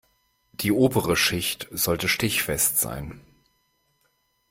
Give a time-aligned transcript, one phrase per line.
[0.53, 3.21] Die obere Schicht sollte stichfest sein.